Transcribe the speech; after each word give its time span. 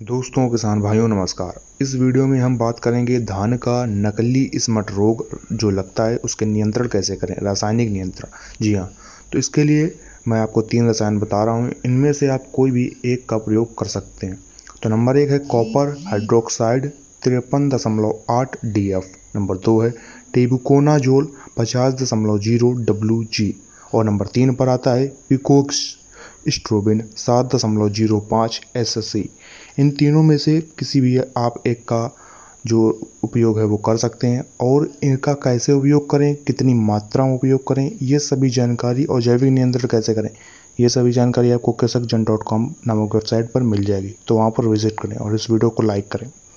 दोस्तों, 0.00 0.48
किसान 0.50 0.80
भाइयों, 0.80 1.06
नमस्कार। 1.08 1.60
इस 1.80 1.94
वीडियो 1.94 2.26
में 2.26 2.38
हम 2.40 2.56
बात 2.58 2.78
करेंगे 2.80 3.18
धान 3.20 3.56
का 3.56 3.84
नकली 3.86 4.42
इसमट 4.54 4.90
रोग 4.90 5.24
जो 5.52 5.70
लगता 5.70 6.04
है, 6.04 6.16
उसके 6.16 6.46
नियंत्रण 6.46 6.88
कैसे 6.88 7.16
करें? 7.16 7.34
रासायनिक 7.42 7.90
नियंत्रण। 7.90 8.28
जी 8.62 8.74
हाँ 8.74 8.88
तो 9.32 9.38
इसके 9.38 9.64
लिए 9.64 9.90
मैं 10.28 10.40
आपको 10.40 10.62
तीन 10.62 10.88
रसायन 10.88 11.18
बता 11.18 11.42
रहा 11.44 11.54
हूँ। 11.54 11.72
इनमें 11.86 12.12
से 12.12 12.28
आप 12.28 12.44
कोई 12.54 12.70
भी 12.70 12.84
एक 13.06 13.28
का 13.28 13.38
प्रयोग 13.38 13.76
कर 13.78 13.86
सकते 13.86 14.26
हैं। 14.26 14.38
तो 14.82 14.88
नंबर 14.88 15.16
एक 15.16 15.30
है 15.30 15.38
कॉपर 15.48 15.94
हाइड्रोक्साइड 16.06 16.88
तिरपन 17.24 17.68
दशमलव 17.68 18.18
आठ 18.30 18.56
डी 18.64 18.88
एफ़ 18.90 19.36
नंबर 19.36 19.56
दो 19.58 19.80
है 19.80 19.90
टेबुकोनाजोल 20.34 21.32
पचास 21.56 21.94
दशमलव 22.02 22.38
ज़ीरो 22.40 22.72
डब्ल्यू 22.84 23.22
जी। 23.32 23.54
और 23.94 24.04
नंबर 24.04 24.26
तीन 24.26 24.54
पर 24.54 24.68
आता 24.68 24.94
है 24.94 25.06
पिकोक्स। 25.28 25.86
स्ट्रोबिन 26.50 27.02
सात 27.16 27.54
दशमलव 27.54 27.88
ज़ीरो 27.90 28.18
पाँच 28.30 28.60
एस 28.76 28.96
एस 28.98 29.12
सी 29.12 29.28
इन 29.78 29.90
तीनों 29.90 30.22
में 30.22 30.36
से 30.38 30.60
किसी 30.78 31.00
भी 31.00 31.16
आप 31.36 31.62
एक 31.66 31.82
का 31.82 32.10
जो 32.66 32.88
उपयोग 33.24 33.58
है 33.58 33.64
वो 33.64 33.76
कर 33.76 33.96
सकते 33.96 34.26
हैं 34.26 34.44
और 34.60 34.90
इनका 35.04 35.32
कैसे 35.34 35.72
उपयोग 35.72 36.08
करें, 36.10 36.34
कितनी 36.36 36.74
मात्रा 36.74 37.24
में 37.26 37.34
उपयोग 37.34 37.66
करें, 37.68 37.90
ये 38.02 38.18
सभी 38.18 38.50
जानकारी 38.50 39.04
और 39.04 39.22
जैविक 39.22 39.50
नियंत्रण 39.50 39.88
कैसे 39.88 40.14
करें, 40.14 40.30
ये 40.80 40.88
सभी 40.88 41.12
जानकारी 41.12 41.50
आपको 41.50 41.72
कृषक 41.72 42.00
जन 42.02 42.24
डॉट 42.24 42.42
कॉम 42.42 42.68
नामक 42.86 43.14
वेबसाइट 43.14 43.50
पर 43.52 43.62
मिल 43.62 43.84
जाएगी। 43.84 44.14
तो 44.28 44.36
वहाँ 44.36 44.50
पर 44.50 44.66
विज़िट 44.66 45.00
करें 45.02 45.16
और 45.16 45.34
इस 45.34 45.50
वीडियो 45.50 45.70
को 45.70 45.82
लाइक 45.82 46.08
करें। 46.12 46.30